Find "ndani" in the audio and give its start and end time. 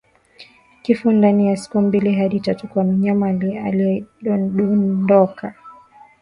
1.11-1.47